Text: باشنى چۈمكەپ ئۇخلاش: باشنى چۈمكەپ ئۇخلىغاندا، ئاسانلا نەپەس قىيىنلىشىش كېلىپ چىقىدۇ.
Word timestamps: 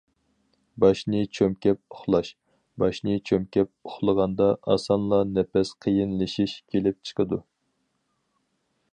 باشنى 0.83 1.19
چۈمكەپ 1.37 1.95
ئۇخلاش: 1.97 2.29
باشنى 2.83 3.17
چۈمكەپ 3.29 3.69
ئۇخلىغاندا، 3.91 4.47
ئاسانلا 4.71 5.19
نەپەس 5.35 5.73
قىيىنلىشىش 5.85 6.57
كېلىپ 6.75 6.99
چىقىدۇ. 7.11 7.39